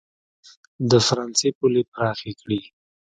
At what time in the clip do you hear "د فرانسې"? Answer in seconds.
0.89-1.49